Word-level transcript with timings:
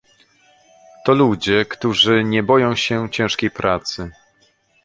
to 1.05 1.13
ludzie, 1.13 1.65
którzy 1.65 2.23
nie 2.23 2.43
boją 2.43 2.75
się 2.75 3.09
ciężkiej 3.11 3.51
pracy 3.51 4.11